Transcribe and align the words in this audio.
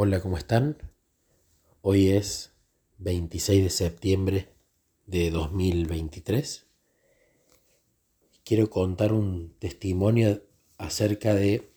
Hola, 0.00 0.20
¿cómo 0.20 0.38
están? 0.38 0.76
Hoy 1.82 2.10
es 2.10 2.52
26 2.98 3.64
de 3.64 3.68
septiembre 3.68 4.48
de 5.06 5.32
2023. 5.32 6.68
Quiero 8.44 8.70
contar 8.70 9.12
un 9.12 9.56
testimonio 9.58 10.40
acerca 10.76 11.34
de 11.34 11.72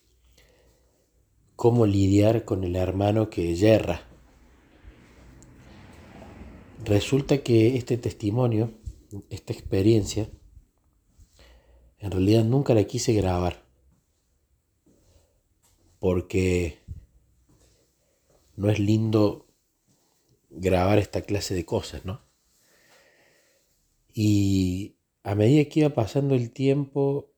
cómo 1.56 1.88
lidiar 1.88 2.46
con 2.46 2.64
el 2.64 2.76
hermano 2.76 3.32
que 3.32 3.56
yerra. 3.56 4.08
Resulta 6.86 7.40
que 7.40 7.76
este 7.76 7.98
testimonio, 7.98 8.70
esta 9.32 9.52
experiencia, 9.52 10.30
en 11.98 12.12
realidad 12.12 12.44
nunca 12.44 12.76
la 12.76 12.84
quise 12.84 13.14
grabar 13.14 13.66
porque 16.02 16.81
no 18.62 18.70
es 18.70 18.80
lindo 18.80 19.48
grabar 20.52 21.00
esta 21.00 21.22
clase 21.24 21.56
de 21.56 21.66
cosas, 21.66 22.06
¿no? 22.06 22.22
Y 24.14 24.98
a 25.24 25.34
medida 25.34 25.68
que 25.68 25.80
iba 25.80 25.90
pasando 25.90 26.36
el 26.36 26.52
tiempo, 26.52 27.32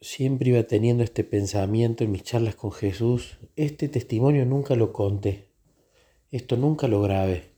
siempre 0.00 0.50
iba 0.50 0.64
teniendo 0.64 1.04
este 1.04 1.22
pensamiento 1.22 2.02
en 2.02 2.10
mis 2.10 2.24
charlas 2.24 2.56
con 2.56 2.72
Jesús, 2.72 3.38
este 3.54 3.88
testimonio 3.88 4.44
nunca 4.44 4.74
lo 4.74 4.92
conté, 4.92 5.48
esto 6.32 6.56
nunca 6.56 6.88
lo 6.88 7.00
grabé. 7.02 7.52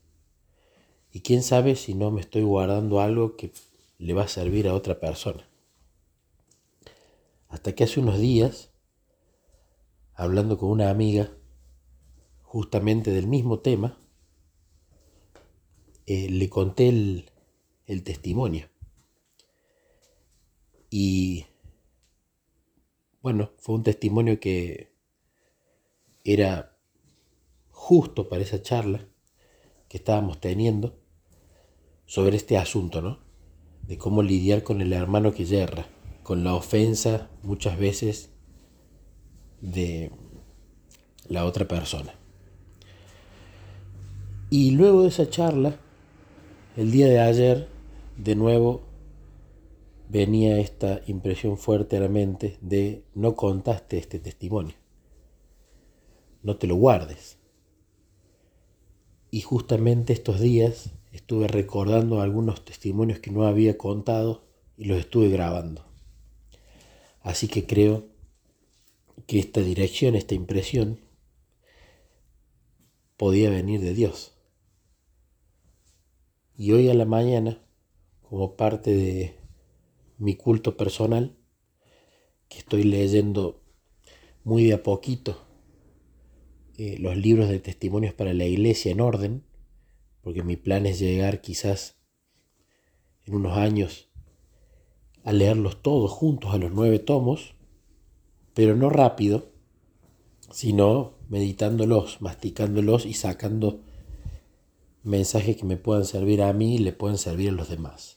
Y 1.10 1.20
quién 1.20 1.42
sabe 1.42 1.76
si 1.76 1.94
no 1.94 2.10
me 2.10 2.20
estoy 2.20 2.42
guardando 2.42 3.00
algo 3.00 3.36
que 3.36 3.50
le 3.96 4.12
va 4.12 4.24
a 4.24 4.28
servir 4.28 4.68
a 4.68 4.74
otra 4.74 5.00
persona. 5.00 5.48
Hasta 7.48 7.74
que 7.74 7.84
hace 7.84 8.00
unos 8.00 8.18
días, 8.18 8.74
hablando 10.12 10.58
con 10.58 10.68
una 10.68 10.90
amiga, 10.90 11.30
justamente 12.54 13.10
del 13.10 13.26
mismo 13.26 13.58
tema, 13.58 13.98
eh, 16.06 16.30
le 16.30 16.48
conté 16.48 16.88
el, 16.88 18.04
testimonio. 18.04 18.68
Y 20.88 21.46
bueno, 23.22 23.50
fue 23.58 23.74
un 23.74 23.82
testimonio 23.82 24.38
que 24.38 24.94
era 26.22 26.78
justo 27.72 28.28
para 28.28 28.42
esa 28.42 28.62
charla 28.62 29.04
que 29.88 29.96
estábamos 29.96 30.40
teniendo 30.40 30.96
sobre 32.06 32.36
este 32.36 32.56
asunto, 32.56 33.02
¿no? 33.02 33.18
De 33.82 33.98
cómo 33.98 34.22
lidiar 34.22 34.62
con 34.62 34.80
el 34.80 34.92
hermano 34.92 35.34
que 35.34 35.44
yerra, 35.44 35.88
con 36.22 36.44
la 36.44 36.54
ofensa 36.54 37.32
muchas 37.42 37.76
veces 37.80 38.30
de 39.60 40.12
la 41.26 41.46
otra 41.46 41.66
persona. 41.66 42.14
Y 44.50 44.72
luego 44.72 45.02
de 45.02 45.08
esa 45.08 45.28
charla, 45.28 45.78
el 46.76 46.90
día 46.90 47.06
de 47.06 47.20
ayer, 47.20 47.68
de 48.16 48.34
nuevo 48.36 48.82
venía 50.08 50.58
esta 50.58 51.00
impresión 51.06 51.56
fuerte 51.56 51.96
a 51.96 52.00
la 52.00 52.08
mente 52.08 52.58
de 52.60 53.04
no 53.14 53.34
contaste 53.34 53.98
este 53.98 54.18
testimonio, 54.18 54.74
no 56.42 56.56
te 56.56 56.66
lo 56.66 56.76
guardes. 56.76 57.38
Y 59.30 59.40
justamente 59.40 60.12
estos 60.12 60.38
días 60.38 60.90
estuve 61.10 61.48
recordando 61.48 62.20
algunos 62.20 62.64
testimonios 62.64 63.18
que 63.18 63.32
no 63.32 63.46
había 63.46 63.76
contado 63.76 64.44
y 64.76 64.84
los 64.84 64.98
estuve 64.98 65.28
grabando. 65.28 65.84
Así 67.20 67.48
que 67.48 67.66
creo 67.66 68.06
que 69.26 69.38
esta 69.38 69.60
dirección, 69.60 70.14
esta 70.14 70.34
impresión, 70.34 71.00
podía 73.16 73.50
venir 73.50 73.80
de 73.80 73.94
Dios. 73.94 74.33
Y 76.56 76.70
hoy 76.70 76.88
a 76.88 76.94
la 76.94 77.04
mañana, 77.04 77.60
como 78.22 78.54
parte 78.54 78.94
de 78.94 79.34
mi 80.18 80.36
culto 80.36 80.76
personal, 80.76 81.36
que 82.48 82.58
estoy 82.58 82.84
leyendo 82.84 83.60
muy 84.44 84.66
de 84.66 84.74
a 84.74 84.82
poquito 84.84 85.44
eh, 86.76 86.96
los 87.00 87.16
libros 87.16 87.48
de 87.48 87.58
testimonios 87.58 88.14
para 88.14 88.32
la 88.34 88.44
iglesia 88.44 88.92
en 88.92 89.00
orden, 89.00 89.42
porque 90.20 90.44
mi 90.44 90.56
plan 90.56 90.86
es 90.86 91.00
llegar 91.00 91.40
quizás 91.40 91.96
en 93.26 93.34
unos 93.34 93.58
años 93.58 94.08
a 95.24 95.32
leerlos 95.32 95.82
todos 95.82 96.12
juntos 96.12 96.54
a 96.54 96.58
los 96.58 96.70
nueve 96.70 97.00
tomos, 97.00 97.56
pero 98.54 98.76
no 98.76 98.90
rápido, 98.90 99.50
sino 100.52 101.14
meditándolos, 101.28 102.22
masticándolos 102.22 103.06
y 103.06 103.14
sacando 103.14 103.80
mensajes 105.04 105.56
que 105.58 105.64
me 105.64 105.76
puedan 105.76 106.04
servir 106.04 106.42
a 106.42 106.52
mí 106.52 106.76
y 106.76 106.78
le 106.78 106.92
pueden 106.92 107.18
servir 107.18 107.50
a 107.50 107.52
los 107.52 107.68
demás. 107.68 108.16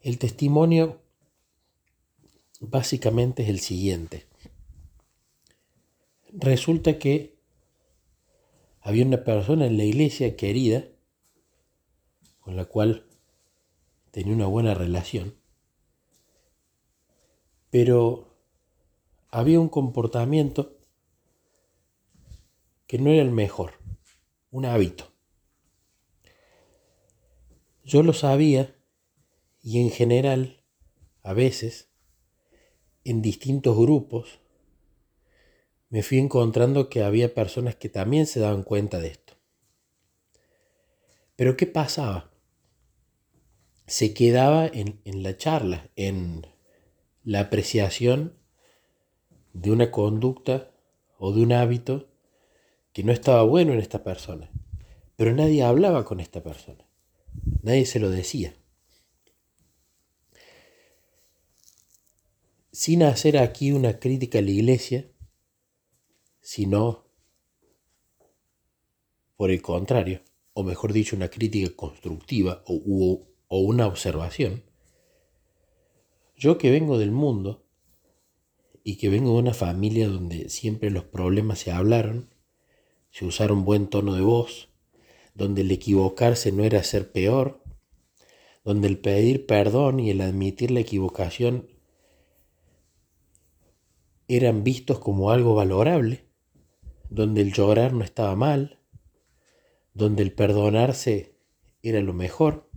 El 0.00 0.18
testimonio 0.18 1.00
básicamente 2.60 3.44
es 3.44 3.48
el 3.48 3.60
siguiente. 3.60 4.26
Resulta 6.32 6.98
que 6.98 7.38
había 8.80 9.06
una 9.06 9.22
persona 9.22 9.66
en 9.66 9.76
la 9.76 9.84
iglesia 9.84 10.36
querida 10.36 10.84
con 12.40 12.56
la 12.56 12.64
cual 12.64 13.06
tenía 14.10 14.34
una 14.34 14.46
buena 14.46 14.74
relación, 14.74 15.36
pero 17.70 18.36
había 19.30 19.60
un 19.60 19.68
comportamiento 19.68 20.76
que 22.88 22.98
no 22.98 23.10
era 23.10 23.22
el 23.22 23.30
mejor 23.30 23.81
un 24.52 24.66
hábito. 24.66 25.10
Yo 27.84 28.04
lo 28.04 28.12
sabía 28.12 28.76
y 29.62 29.80
en 29.80 29.90
general, 29.90 30.62
a 31.22 31.32
veces, 31.32 31.88
en 33.02 33.22
distintos 33.22 33.76
grupos, 33.76 34.40
me 35.88 36.02
fui 36.02 36.18
encontrando 36.18 36.88
que 36.88 37.02
había 37.02 37.34
personas 37.34 37.74
que 37.76 37.88
también 37.88 38.26
se 38.26 38.40
daban 38.40 38.62
cuenta 38.62 39.00
de 39.00 39.08
esto. 39.08 39.34
Pero 41.34 41.56
¿qué 41.56 41.66
pasaba? 41.66 42.30
Se 43.86 44.14
quedaba 44.14 44.66
en, 44.66 45.00
en 45.04 45.22
la 45.22 45.36
charla, 45.36 45.90
en 45.96 46.46
la 47.24 47.40
apreciación 47.40 48.36
de 49.54 49.70
una 49.70 49.90
conducta 49.90 50.70
o 51.18 51.32
de 51.32 51.42
un 51.42 51.52
hábito 51.52 52.11
que 52.92 53.02
no 53.04 53.12
estaba 53.12 53.42
bueno 53.42 53.72
en 53.72 53.78
esta 53.78 54.02
persona. 54.04 54.50
Pero 55.16 55.34
nadie 55.34 55.62
hablaba 55.62 56.04
con 56.04 56.20
esta 56.20 56.42
persona. 56.42 56.86
Nadie 57.62 57.86
se 57.86 58.00
lo 58.00 58.10
decía. 58.10 58.54
Sin 62.70 63.02
hacer 63.02 63.38
aquí 63.38 63.72
una 63.72 63.98
crítica 63.98 64.38
a 64.38 64.42
la 64.42 64.50
iglesia, 64.50 65.10
sino 66.40 67.04
por 69.36 69.50
el 69.50 69.60
contrario, 69.60 70.22
o 70.54 70.62
mejor 70.62 70.92
dicho, 70.92 71.16
una 71.16 71.28
crítica 71.28 71.74
constructiva 71.74 72.62
o, 72.66 73.26
o 73.48 73.58
una 73.60 73.86
observación. 73.86 74.62
Yo 76.36 76.58
que 76.58 76.70
vengo 76.70 76.98
del 76.98 77.12
mundo 77.12 77.64
y 78.84 78.96
que 78.96 79.08
vengo 79.08 79.32
de 79.34 79.38
una 79.38 79.54
familia 79.54 80.08
donde 80.08 80.48
siempre 80.48 80.90
los 80.90 81.04
problemas 81.04 81.60
se 81.60 81.70
hablaron, 81.70 82.31
se 83.12 83.26
usara 83.26 83.52
un 83.52 83.64
buen 83.64 83.88
tono 83.88 84.14
de 84.14 84.22
voz, 84.22 84.70
donde 85.34 85.60
el 85.60 85.70
equivocarse 85.70 86.50
no 86.50 86.64
era 86.64 86.82
ser 86.82 87.12
peor, 87.12 87.62
donde 88.64 88.88
el 88.88 88.98
pedir 88.98 89.46
perdón 89.46 90.00
y 90.00 90.10
el 90.10 90.20
admitir 90.22 90.70
la 90.70 90.80
equivocación 90.80 91.68
eran 94.28 94.64
vistos 94.64 94.98
como 94.98 95.30
algo 95.30 95.54
valorable, 95.54 96.24
donde 97.10 97.42
el 97.42 97.52
llorar 97.52 97.92
no 97.92 98.02
estaba 98.02 98.34
mal, 98.34 98.78
donde 99.92 100.22
el 100.22 100.32
perdonarse 100.32 101.36
era 101.82 102.00
lo 102.00 102.14
mejor, 102.14 102.70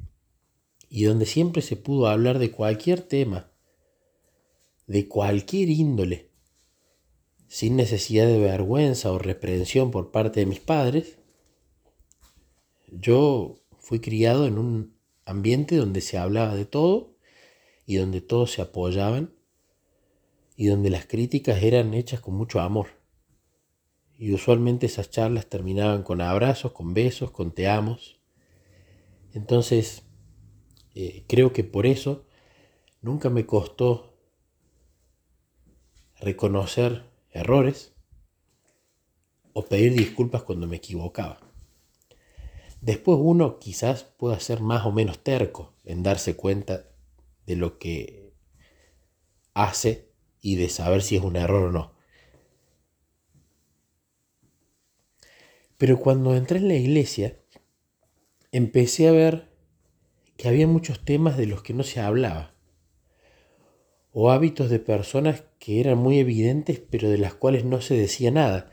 y 0.90 1.06
donde 1.06 1.26
siempre 1.26 1.62
se 1.62 1.78
pudo 1.78 2.08
hablar 2.08 2.40
de 2.40 2.52
cualquier 2.52 3.02
tema, 3.02 3.52
de 4.86 5.08
cualquier 5.08 5.70
índole, 5.70 6.25
sin 7.56 7.78
necesidad 7.78 8.28
de 8.28 8.38
vergüenza 8.38 9.14
o 9.14 9.18
reprensión 9.18 9.90
por 9.90 10.12
parte 10.12 10.42
de 10.42 10.46
mis 10.46 10.60
padres, 10.60 11.20
yo 12.92 13.56
fui 13.80 14.02
criado 14.02 14.46
en 14.46 14.58
un 14.58 14.98
ambiente 15.24 15.78
donde 15.78 16.02
se 16.02 16.18
hablaba 16.18 16.54
de 16.54 16.66
todo 16.66 17.16
y 17.86 17.96
donde 17.96 18.20
todos 18.20 18.52
se 18.52 18.62
apoyaban 18.62 19.34
y 20.58 20.66
donde 20.66 20.90
las 20.90 21.06
críticas 21.06 21.64
eran 21.64 21.94
hechas 21.94 22.20
con 22.20 22.36
mucho 22.36 22.60
amor. 22.60 22.88
Y 24.18 24.34
usualmente 24.34 24.88
esas 24.88 25.10
charlas 25.10 25.48
terminaban 25.48 26.04
con 26.04 26.20
abrazos, 26.20 26.74
con 26.74 26.94
besos, 26.94 27.32
con 27.32 27.54
te 27.54 27.70
amos. 27.70 28.20
Entonces, 29.32 30.04
eh, 30.94 31.24
creo 31.26 31.54
que 31.54 31.64
por 31.64 31.86
eso 31.86 32.26
nunca 33.02 33.30
me 33.30 33.46
costó 33.46 34.14
reconocer 36.20 37.15
errores, 37.36 37.94
o 39.54 39.66
pedir 39.66 39.94
disculpas 39.94 40.44
cuando 40.44 40.68
me 40.68 40.78
equivocaba. 40.78 41.40
Después 42.82 43.18
uno 43.22 43.60
quizás 43.60 44.04
pueda 44.04 44.40
ser 44.40 44.62
más 44.62 44.86
o 44.86 44.92
menos 44.92 45.20
terco 45.20 45.74
en 45.84 46.04
darse 46.04 46.36
cuenta 46.36 46.90
de 47.46 47.56
lo 47.56 47.78
que 47.78 48.34
hace 49.54 50.12
y 50.42 50.56
de 50.56 50.70
saber 50.70 51.02
si 51.02 51.16
es 51.16 51.24
un 51.24 51.36
error 51.36 51.70
o 51.70 51.72
no. 51.72 51.96
Pero 55.78 56.00
cuando 56.00 56.36
entré 56.36 56.60
en 56.60 56.68
la 56.68 56.76
iglesia, 56.76 57.40
empecé 58.52 59.08
a 59.08 59.12
ver 59.12 59.52
que 60.38 60.48
había 60.48 60.68
muchos 60.68 61.04
temas 61.04 61.38
de 61.38 61.48
los 61.48 61.64
que 61.64 61.74
no 61.74 61.84
se 61.84 62.00
hablaba, 62.00 62.55
o 64.18 64.32
hábitos 64.32 64.70
de 64.70 64.80
personas 64.80 65.44
que 65.60 65.82
eran 65.82 65.98
muy 65.98 66.20
evidentes 66.20 66.80
pero 66.90 67.10
de 67.10 67.18
las 67.18 67.34
cuales 67.34 67.66
no 67.66 67.82
se 67.82 67.96
decía 67.96 68.32
nada, 68.32 68.72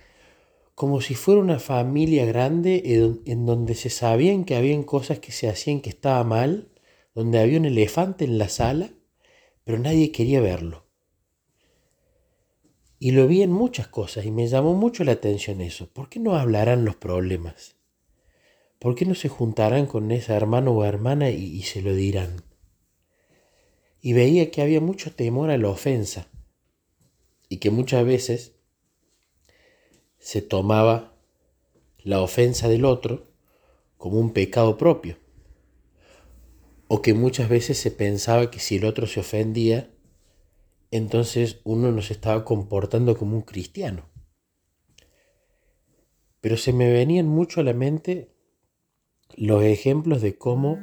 como 0.77 1.01
si 1.01 1.17
fuera 1.17 1.41
una 1.41 1.59
familia 1.59 2.25
grande 2.25 2.81
en 3.27 3.45
donde 3.45 3.75
se 3.75 3.91
sabían 3.91 4.45
que 4.45 4.55
habían 4.55 4.85
cosas 4.85 5.19
que 5.19 5.33
se 5.33 5.49
hacían 5.49 5.81
que 5.81 5.91
estaba 5.91 6.23
mal, 6.23 6.69
donde 7.13 7.41
había 7.41 7.59
un 7.59 7.65
elefante 7.65 8.25
en 8.25 8.39
la 8.39 8.49
sala, 8.49 8.91
pero 9.65 9.81
nadie 9.81 10.13
quería 10.13 10.41
verlo. 10.41 10.87
Y 13.01 13.11
lo 13.11 13.27
vi 13.27 13.43
en 13.43 13.51
muchas 13.51 13.89
cosas 13.89 14.25
y 14.25 14.31
me 14.31 14.47
llamó 14.47 14.75
mucho 14.75 15.03
la 15.03 15.11
atención 15.11 15.61
eso. 15.61 15.89
¿Por 15.93 16.09
qué 16.09 16.21
no 16.21 16.37
hablarán 16.37 16.85
los 16.85 16.95
problemas? 16.95 17.75
¿Por 18.79 18.95
qué 18.95 19.07
no 19.07 19.17
se 19.17 19.29
juntarán 19.29 19.87
con 19.87 20.13
esa 20.13 20.37
hermano 20.37 20.71
o 20.71 20.85
hermana 20.85 21.31
y, 21.31 21.63
se 21.63 21.83
lo 21.83 21.93
dirán? 21.95 22.45
Y 24.03 24.13
veía 24.13 24.51
que 24.51 24.61
había 24.61 24.83
mucho 24.83 25.15
temor 25.15 25.51
a 25.51 25.57
la 25.57 25.71
ofensa 25.71 26.29
y 27.49 27.59
que 27.59 27.71
muchas 27.71 28.05
veces 28.05 28.53
se 30.19 30.43
tomaba 30.43 31.15
la 31.99 32.21
ofensa 32.21 32.69
del 32.69 32.85
otro 32.85 33.29
como 33.97 34.19
un 34.19 34.33
pecado 34.33 34.77
propio. 34.77 35.17
O 36.89 37.01
que 37.01 37.15
muchas 37.15 37.49
veces 37.49 37.79
se 37.79 37.91
pensaba 37.91 38.51
que 38.51 38.59
si 38.59 38.77
el 38.77 38.85
otro 38.85 39.07
se 39.07 39.21
ofendía, 39.21 39.95
entonces 40.91 41.61
uno 41.65 41.93
no 41.93 42.03
se 42.03 42.13
estaba 42.13 42.45
comportando 42.45 43.17
como 43.17 43.37
un 43.37 43.43
cristiano. 43.43 44.09
Pero 46.41 46.57
se 46.57 46.73
me 46.73 46.93
venían 46.93 47.29
mucho 47.29 47.61
a 47.61 47.65
la 47.65 47.73
mente 47.73 48.35
los 49.37 49.63
ejemplos 49.63 50.21
de 50.21 50.37
cómo 50.37 50.81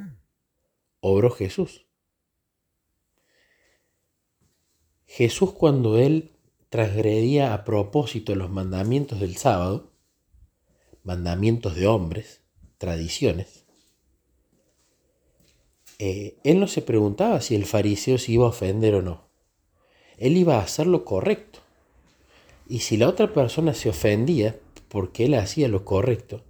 obró 1.02 1.30
Jesús. 1.30 1.89
Jesús 5.20 5.52
cuando 5.52 5.98
él 5.98 6.32
transgredía 6.70 7.54
a 7.54 7.66
propósito 7.66 8.36
los 8.36 8.50
mandamientos 8.50 9.20
del 9.20 9.36
sábado, 9.36 9.92
mandamientos 11.04 11.76
de 11.76 11.88
hombres, 11.88 12.42
tradiciones, 12.78 13.66
eh, 15.98 16.38
él 16.46 16.62
no 16.62 16.68
se 16.68 16.82
preguntaba 16.82 17.42
si 17.42 17.54
el 17.56 17.66
fariseo 17.66 18.18
se 18.18 18.32
iba 18.32 18.46
a 18.46 18.50
ofender 18.50 18.96
o 18.96 19.02
no 19.02 19.30
él 20.20 20.38
iba 20.38 20.58
a 20.58 20.64
hacer 20.64 20.86
lo 20.86 21.06
correcto. 21.06 21.60
Y 22.68 22.80
si 22.80 22.98
la 22.98 23.08
otra 23.08 23.34
persona 23.34 23.74
se 23.74 23.90
ofendía 23.90 24.60
porque 24.90 25.26
él 25.26 25.34
hacía 25.34 25.68
lo 25.68 25.86
correcto, 25.86 26.44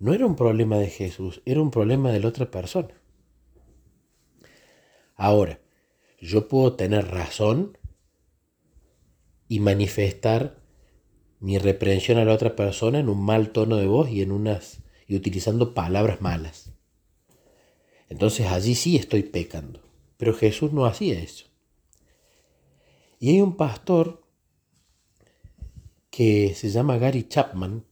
no 0.00 0.14
era 0.14 0.26
un 0.26 0.36
problema 0.36 0.78
de 0.78 0.88
Jesús, 0.88 1.42
era 1.44 1.60
un 1.60 1.70
problema 1.70 2.10
de 2.10 2.20
la 2.20 2.28
otra 2.28 2.50
persona. 2.50 2.94
Ahora, 5.16 5.60
yo 6.20 6.48
puedo 6.48 6.74
tener 6.74 7.08
razón 7.08 7.78
y 9.48 9.60
manifestar 9.60 10.60
mi 11.40 11.58
reprensión 11.58 12.18
a 12.18 12.24
la 12.24 12.34
otra 12.34 12.56
persona 12.56 12.98
en 12.98 13.08
un 13.08 13.24
mal 13.24 13.50
tono 13.50 13.76
de 13.76 13.86
voz 13.86 14.10
y 14.10 14.22
en 14.22 14.32
unas 14.32 14.82
y 15.06 15.16
utilizando 15.16 15.74
palabras 15.74 16.20
malas. 16.20 16.72
Entonces 18.08 18.46
allí 18.46 18.74
sí 18.74 18.96
estoy 18.96 19.22
pecando. 19.22 19.82
Pero 20.16 20.34
Jesús 20.34 20.72
no 20.72 20.84
hacía 20.84 21.18
eso. 21.18 21.46
Y 23.20 23.30
hay 23.30 23.40
un 23.40 23.56
pastor 23.56 24.22
que 26.10 26.54
se 26.54 26.70
llama 26.70 26.98
Gary 26.98 27.28
Chapman, 27.28 27.84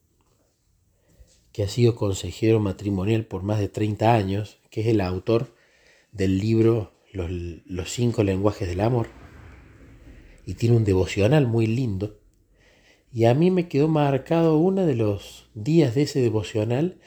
que 1.53 1.63
ha 1.63 1.69
sido 1.69 1.95
consejero 1.95 2.61
matrimonial 2.61 3.25
por 3.25 3.43
más 3.43 3.61
de 3.61 3.69
30 3.69 4.13
años, 4.13 4.59
que 4.71 4.83
es 4.83 4.89
el 4.89 5.01
autor 5.01 5.55
del 6.13 6.39
libro 6.39 6.93
Los, 7.17 7.91
cinco 7.91 8.23
lenguajes 8.23 8.69
del 8.69 8.81
amor, 8.81 9.09
y 10.45 10.55
tiene 10.55 10.77
un 10.77 10.85
devocional 10.85 11.47
muy 11.47 11.67
lindo. 11.67 12.21
Y 13.13 13.25
a 13.25 13.35
mí 13.35 13.51
me 13.51 13.69
quedó 13.69 13.89
marcado 13.89 14.59
uno 14.59 14.85
de 14.85 14.95
los 14.95 15.49
días 15.55 15.95
de 15.95 16.03
ese 16.03 16.21
devocional 16.21 16.99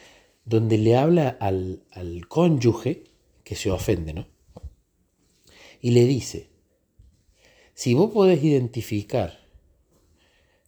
donde 0.45 0.77
le 0.77 0.95
habla 0.97 1.29
al, 1.39 1.83
al 1.91 2.27
cónyuge 2.27 3.03
que 3.43 3.55
se 3.55 3.69
ofende, 3.69 4.13
¿no? 4.13 4.27
Y 5.81 5.91
le 5.91 6.05
dice, 6.05 6.49
si 7.73 7.93
vos 7.93 8.11
podés 8.11 8.43
identificar 8.43 9.39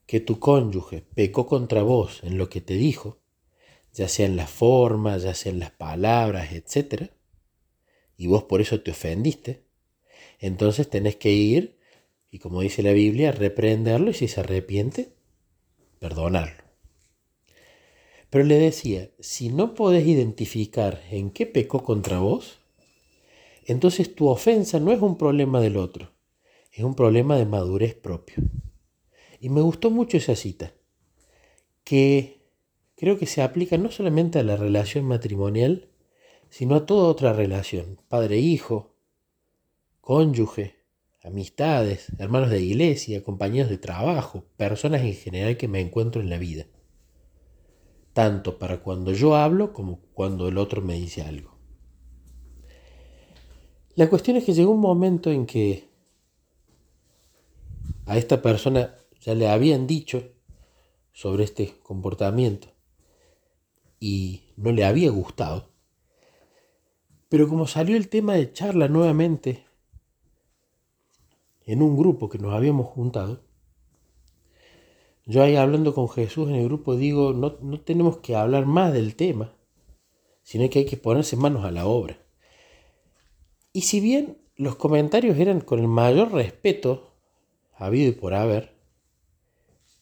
que 0.05 0.19
tu 0.19 0.39
cónyuge 0.39 1.01
pecó 1.01 1.47
contra 1.47 1.83
vos 1.83 2.21
en 2.23 2.37
lo 2.37 2.49
que 2.49 2.61
te 2.61 2.75
dijo, 2.75 3.21
ya 3.93 4.07
sea 4.07 4.25
en 4.25 4.35
la 4.35 4.47
forma, 4.47 5.17
ya 5.17 5.33
sea 5.33 5.51
en 5.51 5.59
las 5.59 5.71
palabras, 5.71 6.51
etc., 6.51 7.11
y 8.21 8.27
vos 8.27 8.43
por 8.43 8.61
eso 8.61 8.81
te 8.81 8.91
ofendiste, 8.91 9.63
entonces 10.37 10.87
tenés 10.87 11.15
que 11.15 11.31
ir 11.31 11.79
y 12.29 12.37
como 12.37 12.61
dice 12.61 12.83
la 12.83 12.91
Biblia, 12.91 13.31
reprenderlo 13.31 14.11
y 14.11 14.13
si 14.13 14.27
se 14.27 14.41
arrepiente, 14.41 15.15
perdonarlo. 15.97 16.63
Pero 18.29 18.45
le 18.45 18.59
decía, 18.59 19.09
si 19.19 19.49
no 19.49 19.73
podés 19.73 20.05
identificar 20.05 21.01
en 21.09 21.31
qué 21.31 21.47
pecó 21.47 21.83
contra 21.83 22.19
vos, 22.19 22.59
entonces 23.65 24.13
tu 24.13 24.27
ofensa 24.27 24.79
no 24.79 24.91
es 24.91 25.01
un 25.01 25.17
problema 25.17 25.59
del 25.59 25.77
otro, 25.77 26.11
es 26.71 26.83
un 26.83 26.93
problema 26.93 27.37
de 27.37 27.45
madurez 27.47 27.95
propio. 27.95 28.35
Y 29.39 29.49
me 29.49 29.61
gustó 29.61 29.89
mucho 29.89 30.17
esa 30.17 30.35
cita, 30.35 30.75
que 31.83 32.45
creo 32.95 33.17
que 33.17 33.25
se 33.25 33.41
aplica 33.41 33.79
no 33.79 33.89
solamente 33.89 34.37
a 34.37 34.43
la 34.43 34.57
relación 34.57 35.05
matrimonial, 35.05 35.90
sino 36.51 36.75
a 36.75 36.85
toda 36.85 37.07
otra 37.07 37.31
relación, 37.31 38.01
padre-hijo, 38.09 38.93
cónyuge, 40.01 40.75
amistades, 41.23 42.11
hermanos 42.19 42.49
de 42.49 42.61
iglesia, 42.61 43.23
compañeros 43.23 43.69
de 43.69 43.77
trabajo, 43.77 44.43
personas 44.57 45.01
en 45.01 45.13
general 45.13 45.55
que 45.55 45.69
me 45.69 45.79
encuentro 45.79 46.21
en 46.21 46.29
la 46.29 46.37
vida. 46.37 46.65
Tanto 48.11 48.59
para 48.59 48.81
cuando 48.81 49.13
yo 49.13 49.37
hablo 49.37 49.71
como 49.71 50.01
cuando 50.13 50.49
el 50.49 50.57
otro 50.57 50.81
me 50.81 50.95
dice 50.95 51.21
algo. 51.21 51.57
La 53.95 54.09
cuestión 54.09 54.35
es 54.35 54.43
que 54.43 54.53
llegó 54.53 54.71
un 54.71 54.81
momento 54.81 55.31
en 55.31 55.45
que 55.45 55.87
a 58.07 58.17
esta 58.17 58.41
persona 58.41 58.93
ya 59.21 59.33
le 59.35 59.47
habían 59.47 59.87
dicho 59.87 60.21
sobre 61.13 61.45
este 61.45 61.75
comportamiento 61.81 62.67
y 64.01 64.41
no 64.57 64.73
le 64.73 64.83
había 64.83 65.11
gustado. 65.11 65.70
Pero 67.31 67.47
como 67.47 67.65
salió 67.65 67.95
el 67.95 68.09
tema 68.09 68.33
de 68.33 68.51
charla 68.51 68.89
nuevamente 68.89 69.63
en 71.63 71.81
un 71.81 71.95
grupo 71.95 72.27
que 72.27 72.37
nos 72.37 72.53
habíamos 72.53 72.87
juntado, 72.87 73.45
yo 75.25 75.41
ahí 75.41 75.55
hablando 75.55 75.93
con 75.93 76.09
Jesús 76.09 76.49
en 76.49 76.55
el 76.55 76.65
grupo 76.65 76.97
digo, 76.97 77.31
no, 77.31 77.57
no 77.61 77.79
tenemos 77.79 78.17
que 78.17 78.35
hablar 78.35 78.65
más 78.65 78.91
del 78.91 79.15
tema, 79.15 79.55
sino 80.43 80.69
que 80.69 80.79
hay 80.79 80.85
que 80.85 80.97
ponerse 80.97 81.37
manos 81.37 81.63
a 81.63 81.71
la 81.71 81.85
obra. 81.85 82.17
Y 83.71 83.83
si 83.83 84.01
bien 84.01 84.37
los 84.57 84.75
comentarios 84.75 85.37
eran 85.37 85.61
con 85.61 85.79
el 85.79 85.87
mayor 85.87 86.33
respeto 86.33 87.13
habido 87.71 88.09
y 88.09 88.11
por 88.11 88.33
haber, 88.33 88.75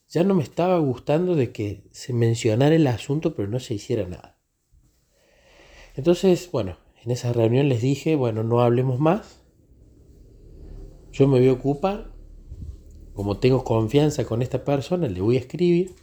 ya 0.08 0.24
no 0.24 0.34
me 0.34 0.42
estaba 0.42 0.80
gustando 0.80 1.36
de 1.36 1.52
que 1.52 1.84
se 1.92 2.12
mencionara 2.12 2.74
el 2.74 2.88
asunto 2.88 3.36
pero 3.36 3.48
no 3.48 3.60
se 3.60 3.76
hiciera 3.76 4.08
nada. 4.08 4.40
Entonces, 5.96 6.50
bueno, 6.52 6.89
en 7.04 7.12
esa 7.12 7.34
reunión 7.34 7.70
les 7.70 7.82
dije, 7.82 8.16
bueno, 8.16 8.44
no 8.44 8.62
hablemos 8.62 9.00
más, 9.00 9.42
yo 11.12 11.28
me 11.28 11.40
voy 11.40 11.50
a 11.50 11.54
ocupar, 11.54 12.12
como 13.14 13.40
tengo 13.40 13.64
confianza 13.64 14.26
con 14.26 14.42
esta 14.42 14.64
persona, 14.64 15.08
le 15.08 15.22
voy 15.22 15.38
a 15.38 15.40
escribir 15.40 15.96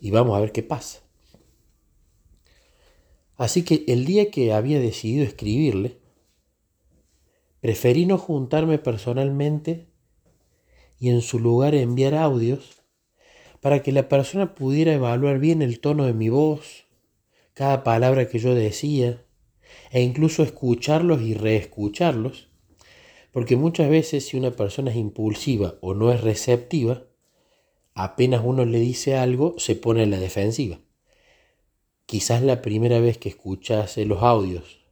y 0.00 0.10
vamos 0.10 0.36
a 0.36 0.40
ver 0.40 0.52
qué 0.52 0.62
pasa. 0.62 1.00
Así 3.36 3.64
que 3.64 3.84
el 3.88 4.06
día 4.06 4.30
que 4.30 4.52
había 4.52 4.80
decidido 4.80 5.24
escribirle, 5.24 5.98
Preferí 7.66 8.06
no 8.06 8.16
juntarme 8.16 8.78
personalmente 8.78 9.88
y 11.00 11.08
en 11.08 11.20
su 11.20 11.40
lugar 11.40 11.74
enviar 11.74 12.14
audios 12.14 12.84
para 13.60 13.82
que 13.82 13.90
la 13.90 14.08
persona 14.08 14.54
pudiera 14.54 14.92
evaluar 14.92 15.40
bien 15.40 15.62
el 15.62 15.80
tono 15.80 16.04
de 16.04 16.12
mi 16.12 16.28
voz, 16.28 16.85
cada 17.56 17.84
palabra 17.84 18.28
que 18.28 18.38
yo 18.38 18.54
decía, 18.54 19.24
e 19.90 20.02
incluso 20.02 20.42
escucharlos 20.42 21.22
y 21.22 21.32
reescucharlos, 21.32 22.48
porque 23.32 23.56
muchas 23.56 23.88
veces 23.88 24.26
si 24.26 24.36
una 24.36 24.50
persona 24.50 24.90
es 24.90 24.98
impulsiva 24.98 25.76
o 25.80 25.94
no 25.94 26.12
es 26.12 26.20
receptiva, 26.20 27.04
apenas 27.94 28.42
uno 28.44 28.66
le 28.66 28.78
dice 28.78 29.16
algo, 29.16 29.54
se 29.56 29.74
pone 29.74 30.02
en 30.02 30.10
la 30.10 30.18
defensiva. 30.18 30.80
Quizás 32.04 32.42
la 32.42 32.60
primera 32.60 33.00
vez 33.00 33.16
que 33.16 33.30
escuchase 33.30 34.04
los 34.04 34.22
audios 34.22 34.84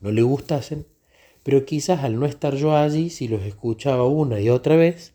no 0.00 0.10
le 0.10 0.22
gustasen, 0.22 0.88
pero 1.44 1.64
quizás 1.64 2.02
al 2.02 2.18
no 2.18 2.26
estar 2.26 2.56
yo 2.56 2.74
allí, 2.74 3.10
si 3.10 3.28
los 3.28 3.42
escuchaba 3.42 4.04
una 4.04 4.40
y 4.40 4.48
otra 4.48 4.74
vez, 4.74 5.14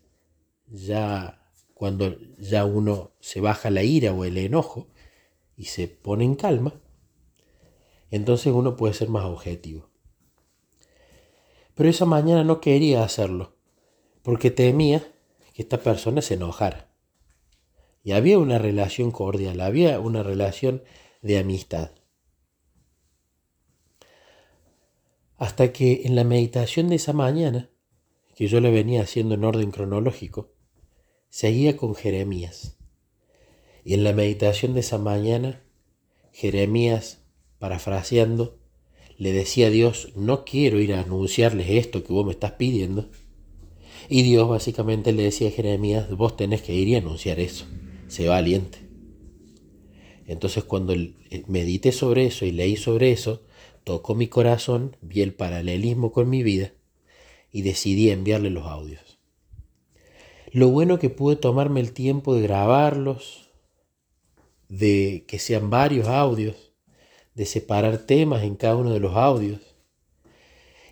ya 0.66 1.46
cuando 1.74 2.16
ya 2.38 2.64
uno 2.64 3.10
se 3.20 3.42
baja 3.42 3.68
la 3.68 3.82
ira 3.82 4.14
o 4.14 4.24
el 4.24 4.38
enojo 4.38 4.88
y 5.58 5.64
se 5.64 5.88
pone 5.88 6.24
en 6.24 6.36
calma, 6.36 6.80
entonces 8.10 8.52
uno 8.52 8.76
puede 8.76 8.94
ser 8.94 9.08
más 9.08 9.24
objetivo. 9.24 9.88
Pero 11.74 11.88
esa 11.90 12.06
mañana 12.06 12.44
no 12.44 12.60
quería 12.60 13.04
hacerlo, 13.04 13.54
porque 14.22 14.50
temía 14.50 15.06
que 15.52 15.62
esta 15.62 15.78
persona 15.78 16.22
se 16.22 16.34
enojara. 16.34 16.90
Y 18.02 18.12
había 18.12 18.38
una 18.38 18.58
relación 18.58 19.10
cordial, 19.10 19.60
había 19.60 19.98
una 20.00 20.22
relación 20.22 20.82
de 21.22 21.38
amistad. 21.38 21.90
Hasta 25.36 25.72
que 25.72 26.02
en 26.04 26.14
la 26.14 26.24
meditación 26.24 26.88
de 26.88 26.96
esa 26.96 27.12
mañana, 27.12 27.68
que 28.34 28.46
yo 28.46 28.60
le 28.60 28.70
venía 28.70 29.02
haciendo 29.02 29.34
en 29.34 29.44
orden 29.44 29.70
cronológico, 29.70 30.52
seguía 31.28 31.76
con 31.76 31.94
Jeremías. 31.94 32.78
Y 33.84 33.94
en 33.94 34.04
la 34.04 34.12
meditación 34.12 34.72
de 34.72 34.80
esa 34.80 34.98
mañana, 34.98 35.62
Jeremías, 36.32 37.25
parafraseando, 37.58 38.58
le 39.18 39.32
decía 39.32 39.68
a 39.68 39.70
Dios, 39.70 40.12
no 40.14 40.44
quiero 40.44 40.80
ir 40.80 40.92
a 40.94 41.00
anunciarles 41.00 41.70
esto 41.70 42.04
que 42.04 42.12
vos 42.12 42.26
me 42.26 42.32
estás 42.32 42.52
pidiendo. 42.52 43.08
Y 44.08 44.22
Dios 44.22 44.48
básicamente 44.48 45.12
le 45.12 45.24
decía 45.24 45.48
a 45.48 45.52
Jeremías, 45.52 46.10
vos 46.10 46.36
tenés 46.36 46.62
que 46.62 46.74
ir 46.74 46.88
y 46.88 46.96
anunciar 46.96 47.40
eso, 47.40 47.64
sé 48.08 48.28
valiente. 48.28 48.78
Entonces 50.26 50.64
cuando 50.64 50.94
medité 51.46 51.92
sobre 51.92 52.26
eso 52.26 52.44
y 52.44 52.52
leí 52.52 52.76
sobre 52.76 53.12
eso, 53.12 53.42
tocó 53.84 54.14
mi 54.14 54.28
corazón, 54.28 54.96
vi 55.00 55.22
el 55.22 55.34
paralelismo 55.34 56.12
con 56.12 56.28
mi 56.28 56.42
vida 56.42 56.72
y 57.52 57.62
decidí 57.62 58.10
enviarle 58.10 58.50
los 58.50 58.66
audios. 58.66 59.18
Lo 60.52 60.68
bueno 60.68 60.98
que 60.98 61.10
pude 61.10 61.36
tomarme 61.36 61.80
el 61.80 61.92
tiempo 61.92 62.34
de 62.34 62.42
grabarlos, 62.42 63.50
de 64.68 65.24
que 65.28 65.38
sean 65.38 65.70
varios 65.70 66.08
audios, 66.08 66.65
de 67.36 67.44
separar 67.44 67.98
temas 67.98 68.42
en 68.42 68.56
cada 68.56 68.76
uno 68.76 68.92
de 68.92 68.98
los 68.98 69.14
audios. 69.14 69.60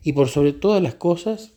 Y 0.03 0.13
por 0.13 0.29
sobre 0.29 0.53
todas 0.53 0.83
las 0.83 0.95
cosas, 0.95 1.55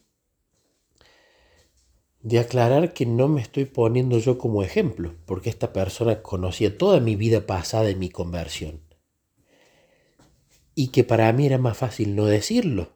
de 2.22 2.40
aclarar 2.40 2.94
que 2.94 3.06
no 3.06 3.28
me 3.28 3.42
estoy 3.42 3.66
poniendo 3.66 4.18
yo 4.18 4.38
como 4.38 4.64
ejemplo, 4.64 5.14
porque 5.26 5.50
esta 5.50 5.74
persona 5.74 6.24
conocía 6.24 6.78
toda 6.78 7.02
mi 7.02 7.18
vida 7.18 7.46
pasada 7.46 7.90
en 7.90 8.00
mi 8.00 8.10
conversión. 8.10 8.82
Y 10.74 10.88
que 10.88 11.04
para 11.04 11.32
mí 11.34 11.46
era 11.46 11.58
más 11.58 11.78
fácil 11.78 12.16
no 12.16 12.26
decirlo. 12.26 12.94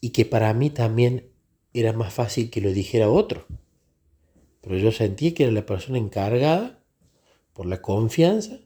Y 0.00 0.10
que 0.10 0.24
para 0.24 0.54
mí 0.54 0.70
también 0.70 1.30
era 1.74 1.92
más 1.92 2.14
fácil 2.14 2.48
que 2.48 2.62
lo 2.62 2.72
dijera 2.72 3.10
otro. 3.10 3.46
Pero 4.62 4.78
yo 4.78 4.92
sentí 4.92 5.32
que 5.32 5.44
era 5.44 5.52
la 5.52 5.66
persona 5.66 5.98
encargada, 5.98 6.82
por 7.52 7.66
la 7.66 7.82
confianza, 7.82 8.60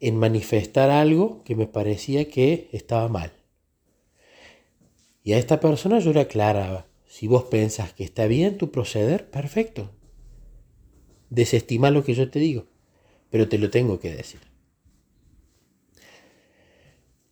en 0.00 0.16
manifestar 0.16 0.90
algo 0.90 1.42
que 1.44 1.56
me 1.56 1.66
parecía 1.66 2.28
que 2.28 2.68
estaba 2.72 3.08
mal. 3.08 3.32
Y 5.22 5.32
a 5.32 5.38
esta 5.38 5.60
persona 5.60 5.98
yo 5.98 6.12
le 6.12 6.20
aclaraba, 6.20 6.86
si 7.06 7.26
vos 7.26 7.44
pensás 7.44 7.92
que 7.92 8.04
está 8.04 8.26
bien 8.26 8.58
tu 8.58 8.70
proceder, 8.70 9.30
perfecto. 9.30 9.90
Desestima 11.30 11.90
lo 11.90 12.04
que 12.04 12.14
yo 12.14 12.30
te 12.30 12.38
digo, 12.38 12.66
pero 13.30 13.48
te 13.48 13.58
lo 13.58 13.70
tengo 13.70 13.98
que 13.98 14.14
decir. 14.14 14.40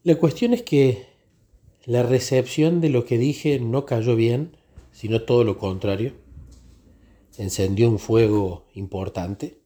La 0.02 0.16
cuestión 0.16 0.52
es 0.52 0.62
que 0.62 1.06
la 1.84 2.02
recepción 2.02 2.80
de 2.80 2.90
lo 2.90 3.04
que 3.04 3.18
dije 3.18 3.60
no 3.60 3.86
cayó 3.86 4.16
bien, 4.16 4.56
sino 4.92 5.22
todo 5.22 5.44
lo 5.44 5.58
contrario. 5.58 6.14
Encendió 7.38 7.88
un 7.88 7.98
fuego 7.98 8.66
importante 8.74 9.65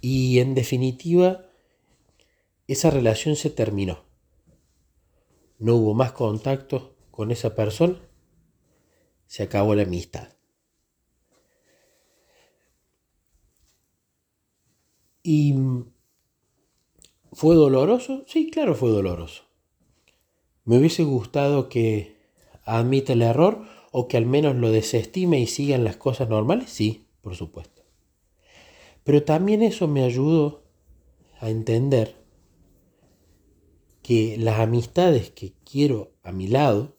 y 0.00 0.38
en 0.38 0.54
definitiva, 0.54 1.46
esa 2.66 2.90
relación 2.90 3.36
se 3.36 3.50
terminó. 3.50 4.04
No 5.58 5.76
hubo 5.76 5.94
más 5.94 6.12
contacto 6.12 6.96
con 7.10 7.30
esa 7.30 7.54
persona. 7.54 8.00
Se 9.26 9.42
acabó 9.42 9.74
la 9.74 9.82
amistad. 9.82 10.28
¿Y 15.22 15.54
fue 17.32 17.54
doloroso? 17.54 18.24
Sí, 18.26 18.50
claro, 18.50 18.74
fue 18.74 18.90
doloroso. 18.90 19.44
Me 20.64 20.78
hubiese 20.78 21.04
gustado 21.04 21.68
que 21.68 22.16
admita 22.64 23.12
el 23.12 23.22
error 23.22 23.66
o 23.92 24.08
que 24.08 24.16
al 24.16 24.26
menos 24.26 24.56
lo 24.56 24.70
desestime 24.70 25.40
y 25.40 25.46
sigan 25.46 25.84
las 25.84 25.96
cosas 25.96 26.28
normales. 26.28 26.70
Sí, 26.70 27.06
por 27.20 27.36
supuesto. 27.36 27.79
Pero 29.04 29.24
también 29.24 29.62
eso 29.62 29.88
me 29.88 30.04
ayudó 30.04 30.64
a 31.40 31.50
entender 31.50 32.16
que 34.02 34.36
las 34.38 34.60
amistades 34.60 35.30
que 35.30 35.54
quiero 35.64 36.12
a 36.22 36.32
mi 36.32 36.48
lado 36.48 36.96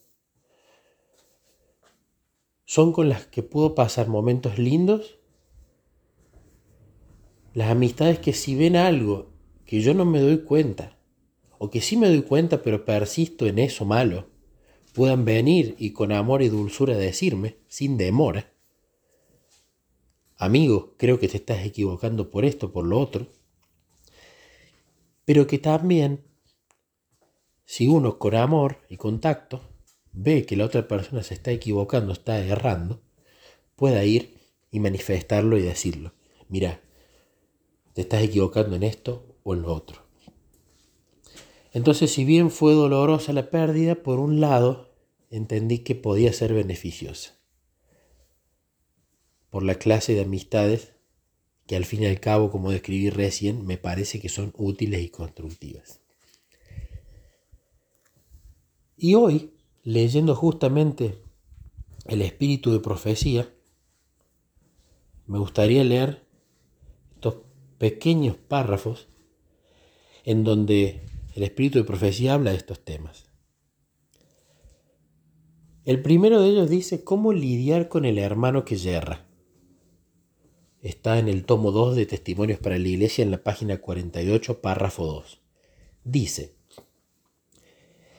son 2.65 2.93
con 2.93 3.09
las 3.09 3.27
que 3.27 3.43
puedo 3.43 3.75
pasar 3.75 4.07
momentos 4.07 4.57
lindos. 4.57 5.19
Las 7.53 7.69
amistades 7.69 8.19
que 8.19 8.33
si 8.33 8.55
ven 8.55 8.77
algo 8.77 9.33
que 9.65 9.81
yo 9.81 9.93
no 9.93 10.05
me 10.05 10.21
doy 10.21 10.43
cuenta, 10.43 10.97
o 11.57 11.69
que 11.69 11.81
sí 11.81 11.97
me 11.97 12.07
doy 12.07 12.21
cuenta 12.23 12.61
pero 12.61 12.85
persisto 12.85 13.45
en 13.45 13.59
eso 13.59 13.85
malo, 13.85 14.29
puedan 14.93 15.25
venir 15.25 15.75
y 15.77 15.91
con 15.91 16.11
amor 16.11 16.41
y 16.41 16.49
dulzura 16.49 16.95
decirme, 16.95 17.57
sin 17.67 17.97
demora, 17.97 18.50
amigo, 20.41 20.95
creo 20.97 21.19
que 21.19 21.27
te 21.27 21.37
estás 21.37 21.63
equivocando 21.63 22.31
por 22.31 22.45
esto, 22.45 22.71
por 22.71 22.85
lo 22.85 22.99
otro. 22.99 23.27
Pero 25.23 25.45
que 25.45 25.59
también, 25.59 26.25
si 27.63 27.87
uno 27.87 28.17
con 28.17 28.33
amor 28.33 28.79
y 28.89 28.97
contacto 28.97 29.61
ve 30.11 30.47
que 30.47 30.57
la 30.57 30.65
otra 30.65 30.87
persona 30.87 31.21
se 31.21 31.35
está 31.35 31.51
equivocando, 31.51 32.11
está 32.11 32.39
errando, 32.39 33.03
pueda 33.75 34.03
ir 34.03 34.39
y 34.71 34.79
manifestarlo 34.79 35.59
y 35.59 35.61
decirlo. 35.61 36.13
Mira, 36.49 36.81
te 37.93 38.01
estás 38.01 38.23
equivocando 38.23 38.75
en 38.75 38.81
esto 38.81 39.37
o 39.43 39.53
en 39.53 39.61
lo 39.61 39.71
otro. 39.73 40.01
Entonces, 41.71 42.11
si 42.11 42.25
bien 42.25 42.49
fue 42.49 42.73
dolorosa 42.73 43.31
la 43.31 43.51
pérdida, 43.51 43.93
por 43.93 44.19
un 44.19 44.41
lado, 44.41 44.89
entendí 45.29 45.79
que 45.79 45.93
podía 45.93 46.33
ser 46.33 46.53
beneficiosa 46.53 47.40
por 49.51 49.63
la 49.63 49.75
clase 49.75 50.15
de 50.15 50.21
amistades 50.21 50.93
que 51.67 51.75
al 51.75 51.85
fin 51.85 52.03
y 52.03 52.05
al 52.07 52.19
cabo, 52.19 52.49
como 52.49 52.71
describí 52.71 53.09
recién, 53.09 53.65
me 53.65 53.77
parece 53.77 54.19
que 54.19 54.29
son 54.29 54.53
útiles 54.57 55.01
y 55.01 55.09
constructivas. 55.09 56.01
Y 58.97 59.15
hoy, 59.15 59.53
leyendo 59.83 60.35
justamente 60.35 61.21
el 62.05 62.21
espíritu 62.21 62.71
de 62.71 62.79
profecía, 62.79 63.53
me 65.27 65.37
gustaría 65.37 65.83
leer 65.83 66.25
estos 67.15 67.35
pequeños 67.77 68.37
párrafos 68.37 69.09
en 70.23 70.43
donde 70.43 71.01
el 71.35 71.43
espíritu 71.43 71.79
de 71.79 71.83
profecía 71.83 72.35
habla 72.35 72.51
de 72.51 72.57
estos 72.57 72.83
temas. 72.85 73.29
El 75.83 76.01
primero 76.01 76.41
de 76.41 76.49
ellos 76.49 76.69
dice 76.69 77.03
cómo 77.03 77.33
lidiar 77.33 77.89
con 77.89 78.05
el 78.05 78.17
hermano 78.17 78.63
que 78.63 78.77
yerra 78.77 79.30
está 80.81 81.19
en 81.19 81.27
el 81.27 81.45
tomo 81.45 81.71
2 81.71 81.95
de 81.95 82.05
Testimonios 82.05 82.59
para 82.59 82.77
la 82.77 82.87
Iglesia 82.87 83.23
en 83.23 83.31
la 83.31 83.43
página 83.43 83.77
48, 83.77 84.61
párrafo 84.61 85.05
2. 85.05 85.39
Dice, 86.03 86.55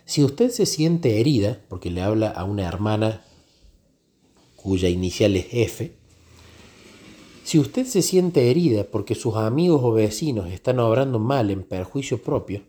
si 0.05 0.23
usted 0.23 0.51
se 0.51 0.67
siente 0.67 1.21
herida, 1.21 1.61
porque 1.69 1.91
le 1.91 2.03
habla 2.03 2.29
a 2.29 2.45
una 2.45 2.67
hermana 2.67 3.25
cuya 4.57 4.89
inicial 4.89 5.37
es 5.37 5.47
F, 5.51 5.93
si 7.45 7.59
usted 7.59 7.87
se 7.87 8.03
siente 8.03 8.51
herida 8.51 8.85
porque 8.85 9.17
sus 9.17 9.35
amigos 9.35 9.81
o 9.83 9.93
vecinos 9.93 10.51
están 10.53 10.79
obrando 10.79 11.19
mal 11.19 11.51
en 11.51 11.65
perjuicio 11.65 12.23
propio, 12.23 12.63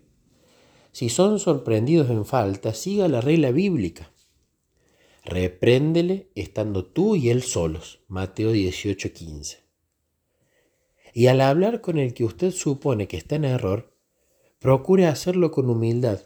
si 0.91 1.09
son 1.09 1.39
sorprendidos 1.39 2.09
en 2.09 2.25
falta, 2.25 2.73
siga 2.73 3.07
la 3.07 3.21
regla 3.21 3.51
bíblica. 3.51 4.11
Repréndele 5.23 6.29
estando 6.35 6.85
tú 6.85 7.15
y 7.15 7.29
él 7.29 7.43
solos. 7.43 7.99
Mateo 8.07 8.51
18:15. 8.51 9.62
Y 11.13 11.27
al 11.27 11.41
hablar 11.41 11.81
con 11.81 11.99
el 11.99 12.13
que 12.13 12.25
usted 12.25 12.51
supone 12.51 13.07
que 13.07 13.17
está 13.17 13.35
en 13.35 13.45
error, 13.45 13.95
procure 14.59 15.05
hacerlo 15.05 15.51
con 15.51 15.69
humildad, 15.69 16.21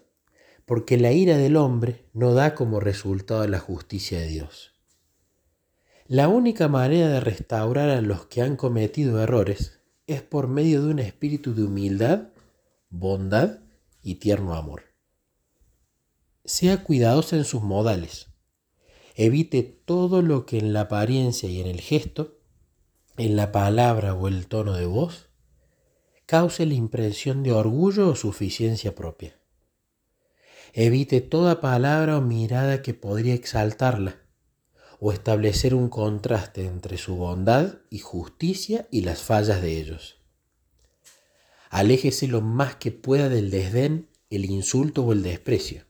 porque 0.66 0.98
la 0.98 1.12
ira 1.12 1.38
del 1.38 1.58
hombre 1.58 2.06
no 2.14 2.34
da 2.34 2.56
como 2.56 2.80
resultado 2.80 3.46
la 3.48 3.60
justicia 3.60 4.20
de 4.20 4.28
Dios. 4.28 4.74
La 6.08 6.30
única 6.30 6.70
manera 6.70 7.10
de 7.10 7.20
restaurar 7.20 7.90
a 7.90 8.00
los 8.00 8.28
que 8.28 8.42
han 8.42 8.56
cometido 8.56 9.22
errores 9.22 9.82
es 10.08 10.22
por 10.22 10.48
medio 10.48 10.82
de 10.82 10.92
un 10.92 11.00
espíritu 11.00 11.54
de 11.54 11.64
humildad, 11.64 12.30
bondad 12.90 13.60
y 14.02 14.16
tierno 14.16 14.56
amor. 14.56 14.84
Sea 16.46 16.86
cuidadoso 16.86 17.36
en 17.36 17.44
sus 17.44 17.62
modales. 17.62 18.28
Evite 19.16 19.64
todo 19.64 20.22
lo 20.22 20.46
que 20.46 20.60
en 20.60 20.72
la 20.72 20.82
apariencia 20.82 21.50
y 21.50 21.60
en 21.60 21.68
el 21.68 21.82
gesto, 21.82 22.37
en 23.18 23.36
la 23.36 23.52
palabra 23.52 24.14
o 24.14 24.28
el 24.28 24.48
tono 24.48 24.74
de 24.74 24.86
voz, 24.86 25.30
cause 26.28 26.66
la 26.66 26.76
impresión 26.76 27.42
de 27.42 27.52
orgullo 27.52 28.10
o 28.10 28.16
suficiencia 28.16 28.94
propia. 28.94 29.40
Evite 30.74 31.22
toda 31.22 31.60
palabra 31.60 32.18
o 32.18 32.22
mirada 32.22 32.82
que 32.82 32.94
podría 32.94 33.34
exaltarla 33.34 34.18
o 35.00 35.12
establecer 35.12 35.74
un 35.74 35.90
contraste 35.90 36.66
entre 36.66 36.98
su 36.98 37.16
bondad 37.16 37.76
y 37.90 38.00
justicia 38.00 38.88
y 38.92 39.02
las 39.02 39.22
fallas 39.22 39.62
de 39.62 39.80
ellos. 39.80 40.18
Aléjese 41.70 42.28
lo 42.28 42.42
más 42.42 42.76
que 42.76 42.92
pueda 42.92 43.30
del 43.30 43.50
desdén, 43.50 44.10
el 44.30 44.46
insulto 44.46 45.04
o 45.04 45.14
el 45.14 45.24
desprecio. 45.24 45.86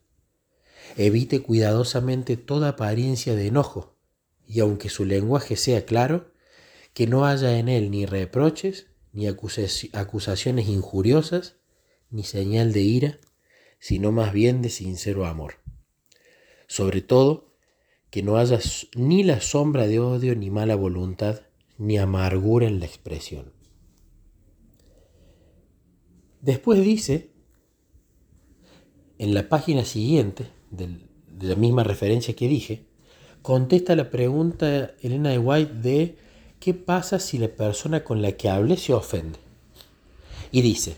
Evite 0.95 1.41
cuidadosamente 1.41 2.37
toda 2.37 2.69
apariencia 2.69 3.35
de 3.35 3.47
enojo, 3.47 3.97
y 4.45 4.61
aunque 4.61 4.89
su 4.89 5.05
lenguaje 5.05 5.57
sea 5.57 5.85
claro, 5.85 6.31
que 6.97 7.05
no 7.05 7.27
haya 7.27 7.59
en 7.59 7.69
él 7.69 7.91
ni 7.91 8.07
reproches, 8.07 8.87
ni 9.13 9.27
acusaciones 9.27 10.67
injuriosas, 10.67 11.57
ni 12.09 12.23
señal 12.23 12.73
de 12.73 12.81
ira, 12.81 13.19
sino 13.77 14.11
más 14.11 14.33
bien 14.33 14.63
de 14.63 14.69
sincero 14.69 15.27
amor. 15.27 15.59
Sobre 16.65 17.03
todo, 17.03 17.53
que 18.09 18.23
no 18.23 18.37
haya 18.37 18.57
ni 18.95 19.21
la 19.21 19.41
sombra 19.41 19.85
de 19.85 19.99
odio, 19.99 20.35
ni 20.35 20.49
mala 20.49 20.73
voluntad, 20.75 21.41
ni 21.77 21.99
amargura 21.99 22.65
en 22.65 22.79
la 22.79 22.87
expresión. 22.87 23.53
Después 26.41 26.81
dice, 26.81 27.29
en 29.19 29.35
la 29.35 29.49
página 29.49 29.85
siguiente, 29.85 30.47
de 30.71 30.97
la 31.41 31.53
misma 31.53 31.83
referencia 31.83 32.35
que 32.35 32.47
dije, 32.47 32.87
contesta 33.43 33.95
la 33.95 34.09
pregunta 34.09 34.95
Elena 35.03 35.29
de 35.29 35.37
White 35.37 35.73
de 35.75 36.26
qué 36.59 36.73
pasa 36.73 37.19
si 37.19 37.37
la 37.37 37.49
persona 37.49 38.03
con 38.03 38.21
la 38.21 38.33
que 38.33 38.49
hable 38.49 38.77
se 38.77 38.93
ofende. 38.93 39.39
Y 40.51 40.61
dice, 40.61 40.97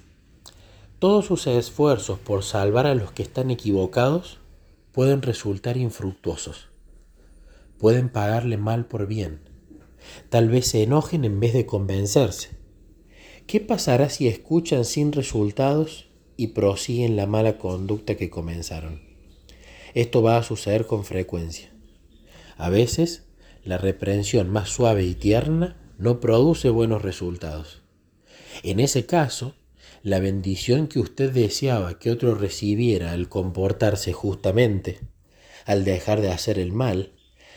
todos 0.99 1.25
sus 1.25 1.47
esfuerzos 1.47 2.19
por 2.19 2.43
salvar 2.43 2.87
a 2.87 2.95
los 2.95 3.11
que 3.11 3.23
están 3.23 3.51
equivocados 3.51 4.39
pueden 4.91 5.21
resultar 5.21 5.77
infructuosos 5.77 6.69
pueden 7.79 8.09
pagarle 8.09 8.57
mal 8.57 8.85
por 8.85 9.07
bien. 9.07 9.39
Tal 10.29 10.49
vez 10.49 10.67
se 10.67 10.83
enojen 10.83 11.25
en 11.25 11.39
vez 11.39 11.53
de 11.53 11.65
convencerse. 11.65 12.49
¿Qué 13.47 13.59
pasará 13.59 14.09
si 14.09 14.27
escuchan 14.27 14.85
sin 14.85 15.11
resultados 15.11 16.09
y 16.37 16.47
prosiguen 16.47 17.15
la 17.15 17.25
mala 17.25 17.57
conducta 17.57 18.15
que 18.15 18.29
comenzaron? 18.29 19.01
Esto 19.95 20.21
va 20.21 20.37
a 20.37 20.43
suceder 20.43 20.85
con 20.85 21.03
frecuencia. 21.03 21.71
A 22.57 22.69
veces, 22.69 23.23
la 23.69 23.77
reprensión 23.77 24.49
más 24.49 24.69
suave 24.69 25.03
y 25.03 25.13
tierna 25.13 25.77
no 25.99 26.19
produce 26.19 26.71
buenos 26.71 27.03
resultados. 27.03 27.83
En 28.63 28.79
ese 28.79 29.05
caso, 29.05 29.53
la 30.01 30.19
bendición 30.19 30.88
que 30.88 30.99
usted 30.99 31.31
deseaba 31.31 31.99
que 31.99 32.09
otro 32.09 32.33
recibiera 32.33 33.11
al 33.11 33.29
comportarse 33.29 34.11
justamente, 34.11 34.97
al 35.67 35.85
dejar 35.85 36.19
de 36.19 36.31
hacer 36.31 36.57
el 36.57 36.71
mal, 36.71 37.13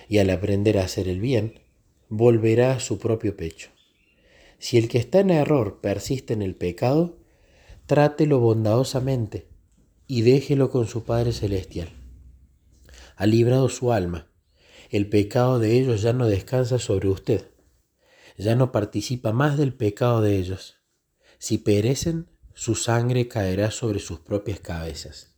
y 0.07 0.19
al 0.19 0.29
aprender 0.29 0.77
a 0.77 0.85
hacer 0.85 1.09
el 1.09 1.19
bien, 1.19 1.63
volverá 2.11 2.75
a 2.75 2.81
su 2.81 2.99
propio 2.99 3.35
pecho. 3.35 3.71
Si 4.59 4.77
el 4.77 4.89
que 4.89 4.99
está 4.99 5.21
en 5.21 5.31
error 5.31 5.81
persiste 5.81 6.35
en 6.35 6.43
el 6.43 6.57
pecado, 6.57 7.21
trátelo 7.87 8.39
bondadosamente 8.39 9.49
y 10.07 10.21
déjelo 10.21 10.71
con 10.71 10.87
su 10.87 11.05
Padre 11.05 11.33
Celestial. 11.33 11.89
Ha 13.17 13.25
librado 13.25 13.71
su 13.71 13.93
alma. 13.93 14.32
El 14.93 15.09
pecado 15.09 15.59
de 15.59 15.79
ellos 15.79 16.03
ya 16.03 16.13
no 16.13 16.27
descansa 16.27 16.79
sobre 16.79 17.09
usted. 17.09 17.51
Ya 18.37 18.57
no 18.57 18.73
participa 18.73 19.33
más 19.33 19.57
del 19.57 19.73
pecado 19.73 20.21
de 20.21 20.37
ellos. 20.37 20.83
Si 21.39 21.57
perecen, 21.57 22.29
su 22.53 22.75
sangre 22.75 23.27
caerá 23.27 23.71
sobre 23.71 24.01
sus 24.01 24.21
propias 24.21 24.61
cabezas. 24.61 25.35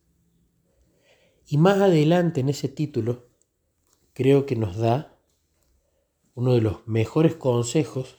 Y 1.47 1.59
más 1.59 1.81
adelante 1.81 2.41
en 2.41 2.49
ese 2.49 2.69
título 2.69 3.29
creo 4.13 4.45
que 4.45 4.57
nos 4.57 4.77
da 4.77 5.21
uno 6.35 6.55
de 6.55 6.61
los 6.61 6.85
mejores 6.89 7.37
consejos 7.37 8.17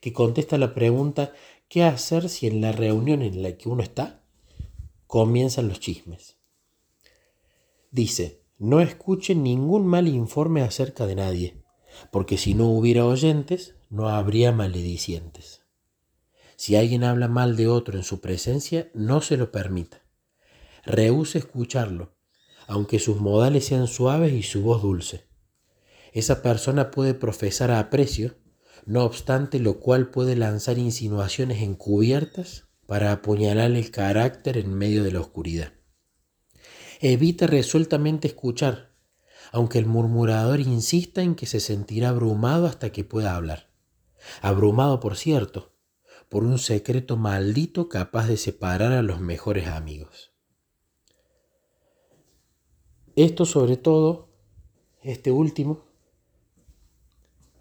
que 0.00 0.12
contesta 0.12 0.58
la 0.58 0.74
pregunta 0.74 1.32
¿qué 1.68 1.82
hacer 1.82 2.28
si 2.28 2.46
en 2.46 2.60
la 2.60 2.70
reunión 2.70 3.22
en 3.22 3.42
la 3.42 3.56
que 3.56 3.68
uno 3.68 3.82
está 3.82 4.22
comienzan 5.08 5.66
los 5.66 5.80
chismes? 5.80 6.36
Dice, 7.90 8.44
no 8.58 8.80
escuchen 8.80 9.42
ningún 9.42 9.86
mal 9.86 10.08
informe 10.08 10.62
acerca 10.62 11.06
de 11.06 11.14
nadie, 11.14 11.62
porque 12.10 12.38
si 12.38 12.54
no 12.54 12.66
hubiera 12.68 13.04
oyentes, 13.04 13.76
no 13.88 14.08
habría 14.08 14.52
maledicientes. 14.52 15.62
Si 16.56 16.76
alguien 16.76 17.04
habla 17.04 17.28
mal 17.28 17.56
de 17.56 17.68
otro 17.68 17.96
en 17.96 18.04
su 18.04 18.20
presencia, 18.20 18.90
no 18.94 19.20
se 19.20 19.36
lo 19.36 19.52
permita. 19.52 20.02
Rehúse 20.84 21.38
escucharlo, 21.38 22.16
aunque 22.66 22.98
sus 22.98 23.20
modales 23.20 23.66
sean 23.66 23.86
suaves 23.86 24.32
y 24.32 24.42
su 24.42 24.62
voz 24.62 24.82
dulce 24.82 25.28
esa 26.12 26.42
persona 26.42 26.90
puede 26.90 27.14
profesar 27.14 27.70
aprecio, 27.70 28.36
no 28.86 29.04
obstante 29.04 29.60
lo 29.60 29.80
cual 29.80 30.10
puede 30.10 30.36
lanzar 30.36 30.78
insinuaciones 30.78 31.62
encubiertas 31.62 32.68
para 32.86 33.12
apuñalar 33.12 33.70
el 33.72 33.90
carácter 33.90 34.56
en 34.56 34.74
medio 34.74 35.04
de 35.04 35.12
la 35.12 35.20
oscuridad. 35.20 35.72
Evita 37.00 37.46
resueltamente 37.46 38.26
escuchar, 38.26 38.90
aunque 39.52 39.78
el 39.78 39.86
murmurador 39.86 40.58
insista 40.58 41.22
en 41.22 41.36
que 41.36 41.46
se 41.46 41.60
sentirá 41.60 42.08
abrumado 42.08 42.66
hasta 42.66 42.90
que 42.90 43.04
pueda 43.04 43.36
hablar. 43.36 43.70
Abrumado, 44.42 44.98
por 44.98 45.16
cierto, 45.16 45.72
por 46.28 46.42
un 46.42 46.58
secreto 46.58 47.16
maldito 47.16 47.88
capaz 47.88 48.26
de 48.26 48.36
separar 48.36 48.92
a 48.92 49.02
los 49.02 49.20
mejores 49.20 49.68
amigos. 49.68 50.32
Esto 53.14 53.46
sobre 53.46 53.76
todo, 53.76 54.28
este 55.02 55.30
último, 55.30 55.84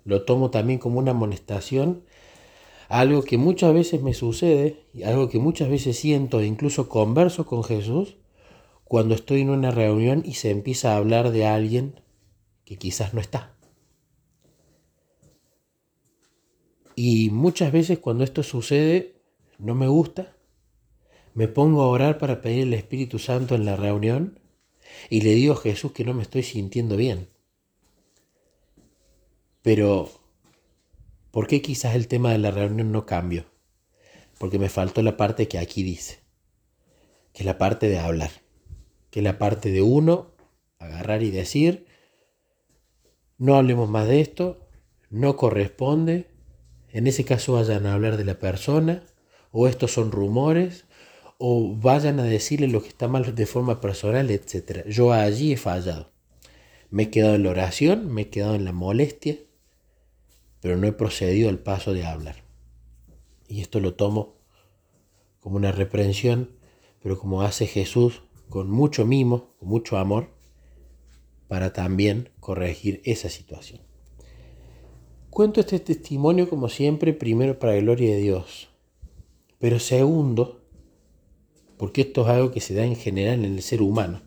lo 0.03 0.23
tomo 0.25 0.49
también 0.49 0.79
como 0.79 0.97
una 0.97 1.11
amonestación, 1.11 2.03
algo 2.89 3.21
que 3.23 3.37
muchas 3.37 3.73
veces 3.73 4.01
me 4.01 4.13
sucede 4.13 4.85
algo 5.03 5.29
que 5.29 5.39
muchas 5.39 5.69
veces 5.69 5.97
siento 5.97 6.39
e 6.39 6.45
incluso 6.45 6.87
converso 6.89 7.45
con 7.45 7.63
Jesús 7.63 8.17
cuando 8.87 9.15
estoy 9.15 9.41
en 9.41 9.49
una 9.49 9.71
reunión 9.71 10.23
y 10.25 10.35
se 10.35 10.49
empieza 10.49 10.93
a 10.93 10.97
hablar 10.97 11.31
de 11.31 11.45
alguien 11.45 12.01
que 12.63 12.77
quizás 12.77 13.13
no 13.13 13.21
está. 13.21 13.55
Y 16.95 17.29
muchas 17.29 17.71
veces 17.71 17.99
cuando 17.99 18.23
esto 18.23 18.43
sucede 18.43 19.21
no 19.59 19.75
me 19.75 19.87
gusta, 19.87 20.35
me 21.33 21.47
pongo 21.47 21.83
a 21.83 21.87
orar 21.87 22.17
para 22.17 22.41
pedir 22.41 22.63
el 22.63 22.73
Espíritu 22.73 23.19
Santo 23.19 23.55
en 23.55 23.65
la 23.65 23.75
reunión 23.75 24.39
y 25.09 25.21
le 25.21 25.31
digo 25.31 25.53
a 25.53 25.57
Jesús 25.57 25.91
que 25.91 26.03
no 26.03 26.13
me 26.13 26.23
estoy 26.23 26.43
sintiendo 26.43 26.95
bien. 26.95 27.29
Pero, 29.61 30.09
¿por 31.31 31.47
qué 31.47 31.61
quizás 31.61 31.95
el 31.95 32.07
tema 32.07 32.31
de 32.31 32.37
la 32.37 32.51
reunión 32.51 32.91
no 32.91 33.05
cambió? 33.05 33.45
Porque 34.39 34.59
me 34.59 34.69
faltó 34.69 35.01
la 35.01 35.17
parte 35.17 35.47
que 35.47 35.59
aquí 35.59 35.83
dice, 35.83 36.19
que 37.33 37.43
es 37.43 37.45
la 37.45 37.57
parte 37.57 37.89
de 37.89 37.99
hablar, 37.99 38.31
que 39.17 39.23
la 39.23 39.39
parte 39.39 39.71
de 39.71 39.81
uno, 39.81 40.27
agarrar 40.77 41.23
y 41.23 41.31
decir, 41.31 41.87
no 43.39 43.55
hablemos 43.55 43.89
más 43.89 44.07
de 44.07 44.21
esto, 44.21 44.69
no 45.09 45.35
corresponde, 45.37 46.27
en 46.89 47.07
ese 47.07 47.25
caso 47.25 47.53
vayan 47.53 47.87
a 47.87 47.95
hablar 47.95 48.17
de 48.17 48.25
la 48.25 48.37
persona, 48.37 49.01
o 49.49 49.67
estos 49.67 49.91
son 49.91 50.11
rumores, 50.11 50.85
o 51.39 51.75
vayan 51.75 52.19
a 52.19 52.25
decirle 52.25 52.67
lo 52.67 52.83
que 52.83 52.89
está 52.89 53.07
mal 53.07 53.33
de 53.33 53.45
forma 53.47 53.81
personal, 53.81 54.29
etc. 54.29 54.85
Yo 54.87 55.11
allí 55.11 55.53
he 55.53 55.57
fallado. 55.57 56.11
Me 56.91 57.01
he 57.01 57.09
quedado 57.09 57.33
en 57.33 57.41
la 57.41 57.49
oración, 57.49 58.13
me 58.13 58.21
he 58.21 58.29
quedado 58.29 58.53
en 58.53 58.65
la 58.65 58.71
molestia, 58.71 59.35
pero 60.61 60.77
no 60.77 60.85
he 60.85 60.93
procedido 60.93 61.49
al 61.49 61.57
paso 61.57 61.91
de 61.91 62.05
hablar. 62.05 62.43
Y 63.47 63.61
esto 63.61 63.79
lo 63.79 63.95
tomo 63.95 64.35
como 65.39 65.55
una 65.55 65.71
reprensión, 65.71 66.51
pero 67.01 67.17
como 67.17 67.41
hace 67.41 67.65
Jesús 67.65 68.21
con 68.49 68.69
mucho 68.69 69.05
mimo, 69.05 69.55
con 69.59 69.69
mucho 69.69 69.97
amor, 69.97 70.29
para 71.47 71.73
también 71.73 72.29
corregir 72.39 73.01
esa 73.05 73.29
situación. 73.29 73.81
Cuento 75.29 75.59
este 75.59 75.79
testimonio 75.79 76.49
como 76.49 76.69
siempre, 76.69 77.13
primero 77.13 77.59
para 77.59 77.73
la 77.73 77.81
gloria 77.81 78.15
de 78.15 78.21
Dios, 78.21 78.69
pero 79.59 79.79
segundo, 79.79 80.61
porque 81.77 82.01
esto 82.01 82.23
es 82.23 82.27
algo 82.29 82.51
que 82.51 82.59
se 82.59 82.73
da 82.73 82.85
en 82.85 82.95
general 82.95 83.45
en 83.45 83.53
el 83.53 83.61
ser 83.61 83.81
humano, 83.81 84.21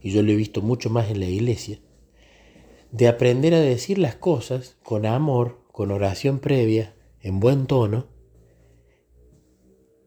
y 0.00 0.10
yo 0.10 0.22
lo 0.22 0.30
he 0.30 0.36
visto 0.36 0.62
mucho 0.62 0.90
más 0.90 1.10
en 1.10 1.20
la 1.20 1.26
iglesia, 1.26 1.80
de 2.92 3.08
aprender 3.08 3.52
a 3.54 3.60
decir 3.60 3.98
las 3.98 4.14
cosas 4.14 4.76
con 4.82 5.06
amor, 5.06 5.58
con 5.72 5.90
oración 5.90 6.38
previa, 6.38 6.94
en 7.20 7.40
buen 7.40 7.66
tono, 7.66 8.06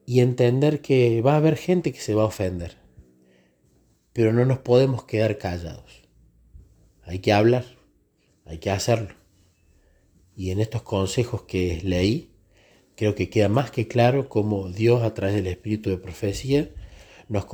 y 0.06 0.22
entender 0.22 0.82
que 0.82 1.22
va 1.22 1.34
a 1.34 1.38
haber 1.38 1.58
gente 1.58 1.92
que 1.92 2.00
se 2.00 2.16
va 2.16 2.24
a 2.24 2.28
ofender, 2.28 2.81
pero 4.14 4.34
no 4.34 4.46
nos 4.46 4.60
podemos 4.60 5.04
quedar 5.06 5.38
callados. 5.38 6.04
Hay 7.04 7.20
que 7.20 7.34
hablar, 7.34 7.66
hay 8.46 8.60
que 8.60 8.72
hacerlo. 8.72 9.16
Y 10.36 10.52
en 10.52 10.60
estos 10.60 10.82
consejos 10.82 11.44
que 11.44 11.82
leí, 11.84 12.32
creo 12.96 13.16
que 13.16 13.30
queda 13.30 13.50
más 13.50 13.72
que 13.72 13.88
claro 13.88 14.30
cómo 14.30 14.70
Dios 14.70 15.04
a 15.04 15.14
través 15.14 15.36
del 15.36 15.48
espíritu 15.48 15.90
de 15.90 15.98
profecía 15.98 16.70
nos, 17.28 17.46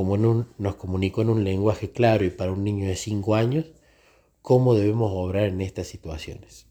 nos 0.57 0.75
comunicó 0.75 1.21
en 1.21 1.29
un 1.29 1.43
lenguaje 1.43 1.91
claro 1.91 2.25
y 2.25 2.29
para 2.29 2.51
un 2.51 2.63
niño 2.63 2.87
de 2.87 2.95
5 2.95 3.35
años 3.35 3.65
cómo 4.41 4.73
debemos 4.73 5.11
obrar 5.13 5.45
en 5.45 5.61
estas 5.61 5.87
situaciones. 5.87 6.66